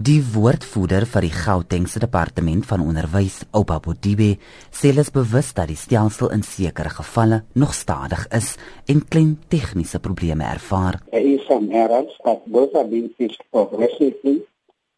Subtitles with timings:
[0.00, 4.30] Die woordvoerder vir die Gautengse departement van onderwys, Oupa Bodibe,
[4.72, 8.54] sê hulle is bewus dat die stelsel in sekere gevalle nog stadig is
[8.88, 11.02] en klein tegniese probleme ervaar.
[11.12, 14.38] There is some errors, but those are being fixed progressively.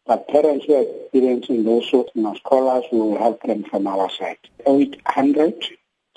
[0.07, 4.39] But parents who are experiencing those sorts of scholars will help them from our side.
[4.63, 5.67] 800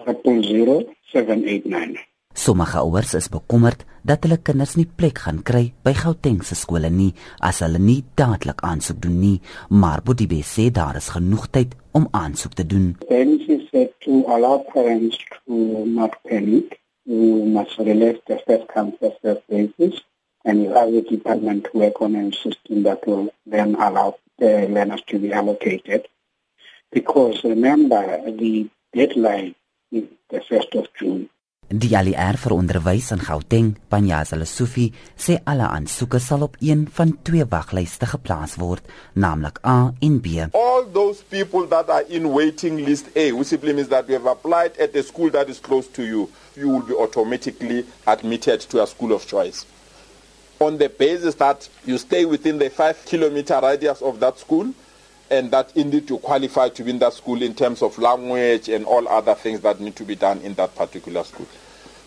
[0.06, 1.98] 000 789.
[2.36, 7.14] Sommige ouers is bekommerd dat hulle kinders nie plek gaan kry by Gautengse skole nie
[7.48, 9.38] as hulle nie dadelik aansoek doen nie,
[9.72, 12.90] maar Bodibe sê daar is genoeg tyd om aansoek te doen.
[13.08, 16.76] Parents said to allow parents to not panic.
[17.06, 20.02] We must relate the first come first serve basis
[20.44, 24.68] and we have a department to work on a system that will then allow the
[24.68, 26.04] learners to be allocated.
[26.92, 29.54] Because remember the deadline
[29.90, 31.30] is the 1st of June.
[31.66, 34.84] Die ALR vir onderwys in Gauteng, Panyaza Lesufi,
[35.18, 38.86] sê alle aansoeke sal op een van twee waglyste geplaas word,
[39.18, 40.46] naamlik A en B.
[40.54, 44.30] All those people that are in waiting list A, which simply means that you have
[44.30, 48.80] applied at a school that is close to you, you will be automatically admitted to
[48.80, 49.66] a school of choice.
[50.60, 54.70] On the basis that you stay within the 5 kilometer radius of that school
[55.30, 58.84] and that indeed you qualify to be in that school in terms of language and
[58.84, 61.46] all other things that need to be done in that particular school.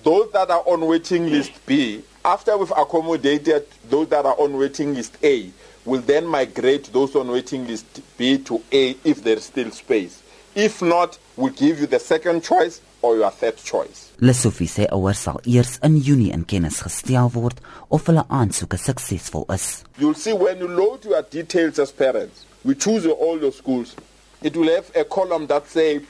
[0.03, 4.93] Those that are on waiting list B, after we've accommodated those that are on waiting
[4.93, 5.51] list A,
[5.85, 10.23] will then migrate those on waiting list B to A if there's still space.
[10.61, 14.11] If not, we'll give you the second choice or your third choice.
[14.19, 19.45] Lesofie sê ouers sal eers in Junie in kennis gestel word of hulle aansoeke suksesvol
[19.55, 19.85] is.
[19.97, 23.95] You'll see when you load your details as parents, we choose all your schools.
[24.41, 26.01] It will have a column that say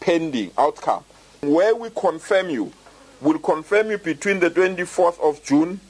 [0.00, 1.02] pending outcome.
[1.40, 2.72] Where we confirm you,
[3.22, 5.80] we'll confirm you between the 24th of June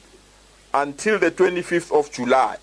[0.73, 2.55] until the 25th of July.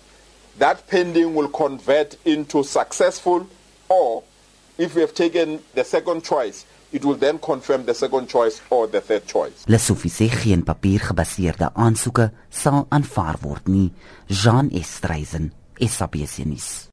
[0.57, 3.47] That pending will convert into successful
[3.87, 4.23] or
[4.77, 8.87] if we have taken the second choice, it will then confirm the second choice or
[8.87, 9.65] the third choice.
[9.67, 13.91] Lesofie sê geen papiergebaseerde aansoeke sal aanvaar word nie.
[14.27, 16.89] Jean Estreisen, SABC nuus.